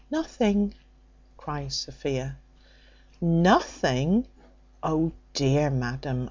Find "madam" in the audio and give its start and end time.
5.69-6.19